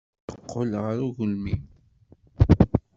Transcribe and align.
Yeqqel 0.29 0.71
ɣer 0.83 0.97
ugelmim. 1.07 1.61